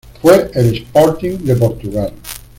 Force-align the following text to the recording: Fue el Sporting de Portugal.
Fue 0.19 0.49
el 0.55 0.73
Sporting 0.77 1.37
de 1.45 1.55
Portugal. 1.55 2.11